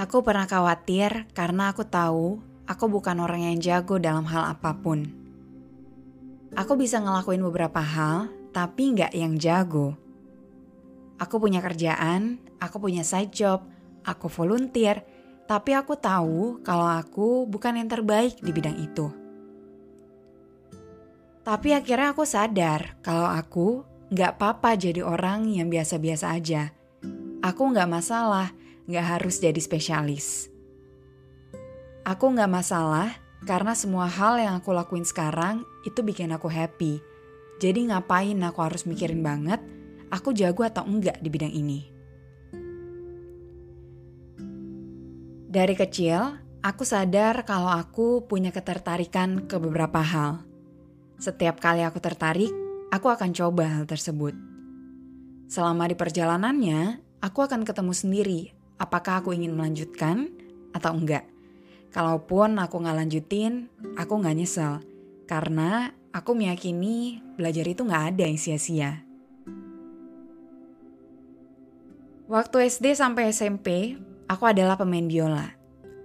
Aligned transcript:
Aku 0.00 0.24
pernah 0.24 0.48
khawatir 0.48 1.28
karena 1.36 1.76
aku 1.76 1.84
tahu 1.84 2.40
aku 2.64 2.84
bukan 2.88 3.20
orang 3.20 3.52
yang 3.52 3.60
jago 3.60 4.00
dalam 4.00 4.24
hal 4.24 4.48
apa 4.56 4.72
pun. 4.80 5.04
Aku 6.56 6.72
bisa 6.80 7.04
ngelakuin 7.04 7.44
beberapa 7.44 7.84
hal, 7.84 8.32
tapi 8.48 8.96
nggak 8.96 9.12
yang 9.12 9.36
jago. 9.36 9.92
Aku 11.20 11.36
punya 11.36 11.60
kerjaan, 11.60 12.40
aku 12.56 12.80
punya 12.80 13.04
side 13.04 13.28
job, 13.28 13.68
aku 14.00 14.32
volunteer, 14.32 15.04
tapi 15.44 15.76
aku 15.76 16.00
tahu 16.00 16.64
kalau 16.64 16.88
aku 16.88 17.44
bukan 17.44 17.84
yang 17.84 17.92
terbaik 17.92 18.40
di 18.40 18.56
bidang 18.56 18.80
itu. 18.80 19.12
Tapi 21.44 21.76
akhirnya 21.76 22.16
aku 22.16 22.24
sadar 22.24 22.96
kalau 23.04 23.28
aku 23.28 23.84
nggak 24.08 24.40
apa-apa 24.40 24.80
jadi 24.80 25.04
orang 25.04 25.44
yang 25.44 25.68
biasa-biasa 25.68 26.32
aja. 26.32 26.72
Aku 27.44 27.68
nggak 27.68 28.00
masalah 28.00 28.56
nggak 28.90 29.06
harus 29.06 29.38
jadi 29.38 29.58
spesialis. 29.62 30.50
Aku 32.02 32.26
nggak 32.34 32.50
masalah 32.50 33.14
karena 33.46 33.72
semua 33.78 34.10
hal 34.10 34.42
yang 34.42 34.58
aku 34.58 34.74
lakuin 34.74 35.06
sekarang 35.06 35.62
itu 35.86 36.02
bikin 36.02 36.34
aku 36.34 36.50
happy. 36.50 36.98
Jadi 37.62 37.92
ngapain 37.92 38.36
aku 38.42 38.58
harus 38.60 38.82
mikirin 38.88 39.22
banget 39.22 39.62
aku 40.10 40.34
jago 40.34 40.66
atau 40.66 40.82
enggak 40.84 41.22
di 41.22 41.28
bidang 41.30 41.54
ini. 41.54 41.80
Dari 45.50 45.74
kecil, 45.74 46.38
aku 46.62 46.86
sadar 46.86 47.42
kalau 47.42 47.70
aku 47.70 48.26
punya 48.26 48.54
ketertarikan 48.54 49.50
ke 49.50 49.58
beberapa 49.58 49.98
hal. 49.98 50.46
Setiap 51.18 51.58
kali 51.58 51.82
aku 51.82 51.98
tertarik, 51.98 52.54
aku 52.94 53.10
akan 53.10 53.34
coba 53.34 53.66
hal 53.66 53.84
tersebut. 53.84 54.32
Selama 55.50 55.90
di 55.90 55.98
perjalanannya, 55.98 57.02
aku 57.18 57.42
akan 57.42 57.66
ketemu 57.66 57.92
sendiri 57.92 58.42
apakah 58.80 59.20
aku 59.20 59.36
ingin 59.36 59.52
melanjutkan 59.52 60.32
atau 60.72 60.96
enggak. 60.96 61.28
Kalaupun 61.92 62.56
aku 62.56 62.80
nggak 62.80 62.96
lanjutin, 62.96 63.68
aku 64.00 64.16
nggak 64.16 64.36
nyesel. 64.40 64.80
Karena 65.28 65.92
aku 66.16 66.32
meyakini 66.32 67.20
belajar 67.36 67.68
itu 67.68 67.84
nggak 67.84 68.16
ada 68.16 68.24
yang 68.24 68.40
sia-sia. 68.40 69.04
Waktu 72.30 72.70
SD 72.70 72.94
sampai 72.94 73.34
SMP, 73.34 73.98
aku 74.30 74.46
adalah 74.46 74.78
pemain 74.78 75.02
biola. 75.02 75.50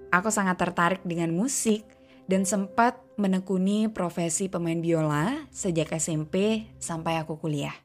Aku 0.10 0.34
sangat 0.34 0.58
tertarik 0.58 1.06
dengan 1.06 1.30
musik 1.32 1.86
dan 2.26 2.50
sempat 2.50 2.98
menekuni 3.16 3.86
profesi 3.94 4.50
pemain 4.50 4.82
biola 4.82 5.46
sejak 5.54 5.94
SMP 5.94 6.66
sampai 6.82 7.22
aku 7.22 7.38
kuliah. 7.38 7.78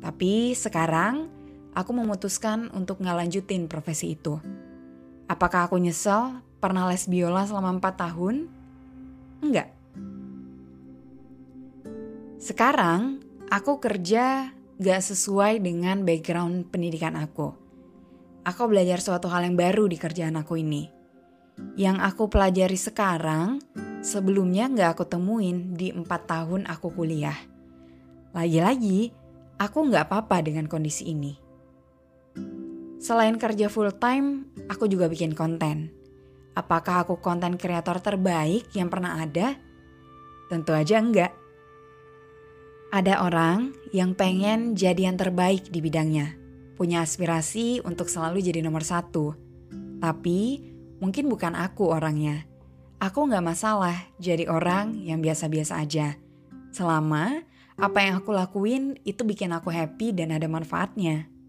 Tapi 0.00 0.56
sekarang 0.56 1.39
aku 1.74 1.90
memutuskan 1.94 2.70
untuk 2.74 3.02
ngelanjutin 3.02 3.70
profesi 3.70 4.14
itu. 4.18 4.38
Apakah 5.30 5.70
aku 5.70 5.78
nyesel 5.78 6.42
pernah 6.58 6.90
les 6.90 7.06
biola 7.06 7.46
selama 7.46 7.78
4 7.78 8.02
tahun? 8.02 8.36
Enggak. 9.40 9.68
Sekarang, 12.40 13.20
aku 13.52 13.78
kerja 13.78 14.50
gak 14.80 15.02
sesuai 15.04 15.60
dengan 15.60 16.02
background 16.08 16.72
pendidikan 16.72 17.14
aku. 17.14 17.52
Aku 18.48 18.62
belajar 18.66 19.04
suatu 19.04 19.28
hal 19.28 19.44
yang 19.44 19.60
baru 19.60 19.84
di 19.84 20.00
kerjaan 20.00 20.40
aku 20.40 20.56
ini. 20.56 20.88
Yang 21.76 22.00
aku 22.00 22.32
pelajari 22.32 22.80
sekarang, 22.80 23.60
sebelumnya 24.00 24.72
gak 24.72 24.96
aku 24.96 25.04
temuin 25.04 25.76
di 25.76 25.92
4 25.92 26.08
tahun 26.24 26.64
aku 26.64 26.96
kuliah. 26.96 27.36
Lagi-lagi, 28.32 29.12
aku 29.60 29.92
gak 29.92 30.08
apa-apa 30.08 30.40
dengan 30.40 30.64
kondisi 30.64 31.12
ini. 31.12 31.49
Selain 33.10 33.34
kerja 33.42 33.66
full 33.66 33.90
time, 33.98 34.46
aku 34.70 34.86
juga 34.86 35.10
bikin 35.10 35.34
konten. 35.34 35.90
Apakah 36.54 37.02
aku 37.02 37.18
konten 37.18 37.58
kreator 37.58 37.98
terbaik 37.98 38.70
yang 38.70 38.86
pernah 38.86 39.18
ada? 39.18 39.58
Tentu 40.46 40.70
aja 40.70 41.02
enggak. 41.02 41.34
Ada 42.94 43.26
orang 43.26 43.74
yang 43.90 44.14
pengen 44.14 44.78
jadi 44.78 45.10
yang 45.10 45.18
terbaik 45.18 45.74
di 45.74 45.82
bidangnya, 45.82 46.38
punya 46.78 47.02
aspirasi 47.02 47.82
untuk 47.82 48.06
selalu 48.06 48.46
jadi 48.46 48.62
nomor 48.62 48.86
satu. 48.86 49.34
Tapi 49.98 50.70
mungkin 51.02 51.26
bukan 51.26 51.58
aku 51.58 51.90
orangnya. 51.90 52.46
Aku 53.02 53.26
nggak 53.26 53.42
masalah 53.42 54.06
jadi 54.22 54.46
orang 54.46 54.94
yang 55.02 55.18
biasa-biasa 55.18 55.82
aja. 55.82 56.14
Selama 56.70 57.42
apa 57.74 58.06
yang 58.06 58.22
aku 58.22 58.30
lakuin 58.30 59.02
itu 59.02 59.26
bikin 59.26 59.50
aku 59.50 59.66
happy 59.74 60.14
dan 60.14 60.30
ada 60.30 60.46
manfaatnya. 60.46 61.39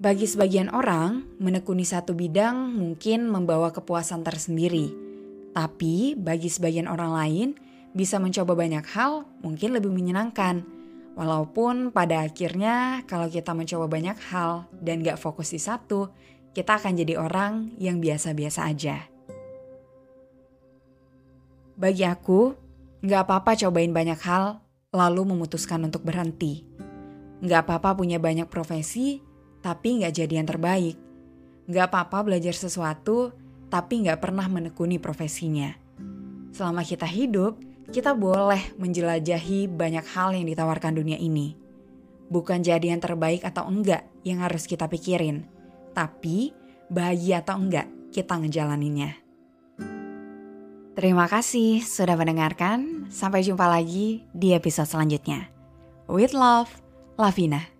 Bagi 0.00 0.24
sebagian 0.24 0.72
orang, 0.72 1.28
menekuni 1.36 1.84
satu 1.84 2.16
bidang 2.16 2.72
mungkin 2.72 3.28
membawa 3.28 3.68
kepuasan 3.68 4.24
tersendiri. 4.24 4.96
Tapi 5.52 6.16
bagi 6.16 6.48
sebagian 6.48 6.88
orang 6.88 7.12
lain, 7.12 7.48
bisa 7.92 8.16
mencoba 8.16 8.56
banyak 8.56 8.80
hal 8.96 9.28
mungkin 9.44 9.76
lebih 9.76 9.92
menyenangkan. 9.92 10.64
Walaupun 11.20 11.92
pada 11.92 12.24
akhirnya 12.24 13.04
kalau 13.04 13.28
kita 13.28 13.52
mencoba 13.52 13.92
banyak 13.92 14.16
hal 14.32 14.64
dan 14.80 15.04
gak 15.04 15.20
fokus 15.20 15.52
di 15.52 15.60
satu, 15.60 16.08
kita 16.56 16.80
akan 16.80 16.96
jadi 16.96 17.20
orang 17.20 17.76
yang 17.76 18.00
biasa-biasa 18.00 18.72
aja. 18.72 19.04
Bagi 21.76 22.08
aku, 22.08 22.56
gak 23.04 23.28
apa-apa 23.28 23.52
cobain 23.52 23.92
banyak 23.92 24.20
hal 24.24 24.64
lalu 24.96 25.28
memutuskan 25.28 25.84
untuk 25.84 26.08
berhenti. 26.08 26.64
Gak 27.44 27.68
apa-apa 27.68 28.00
punya 28.00 28.16
banyak 28.16 28.48
profesi 28.48 29.28
tapi 29.60 30.00
nggak 30.00 30.12
jadi 30.12 30.42
yang 30.42 30.48
terbaik. 30.48 30.96
Nggak 31.70 31.86
apa-apa 31.92 32.26
belajar 32.26 32.52
sesuatu, 32.56 33.32
tapi 33.70 34.04
nggak 34.04 34.18
pernah 34.20 34.48
menekuni 34.50 34.98
profesinya. 34.98 35.72
Selama 36.50 36.82
kita 36.82 37.06
hidup, 37.06 37.60
kita 37.94 38.12
boleh 38.12 38.74
menjelajahi 38.76 39.70
banyak 39.70 40.06
hal 40.12 40.34
yang 40.34 40.46
ditawarkan 40.50 40.98
dunia 40.98 41.16
ini. 41.16 41.54
Bukan 42.30 42.62
jadi 42.62 42.94
yang 42.94 43.02
terbaik 43.02 43.42
atau 43.42 43.66
enggak 43.66 44.06
yang 44.22 44.42
harus 44.42 44.66
kita 44.66 44.86
pikirin, 44.86 45.46
tapi 45.94 46.54
bahagia 46.90 47.42
atau 47.42 47.58
enggak 47.58 47.86
kita 48.10 48.38
ngejalaninnya. 48.38 49.18
Terima 50.94 51.30
kasih 51.30 51.80
sudah 51.80 52.18
mendengarkan. 52.18 53.08
Sampai 53.10 53.46
jumpa 53.46 53.64
lagi 53.64 54.26
di 54.30 54.52
episode 54.52 54.90
selanjutnya. 54.90 55.48
With 56.10 56.34
love, 56.34 56.70
Lavina. 57.16 57.79